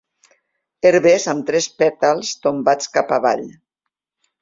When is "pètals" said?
1.83-2.35